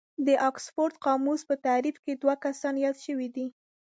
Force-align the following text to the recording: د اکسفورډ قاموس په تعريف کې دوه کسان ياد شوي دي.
د 0.27 0.29
اکسفورډ 0.49 0.95
قاموس 1.05 1.41
په 1.49 1.55
تعريف 1.65 1.97
کې 2.03 2.13
دوه 2.21 2.35
کسان 2.45 2.75
ياد 2.85 2.97
شوي 3.05 3.27
دي. 3.35 3.47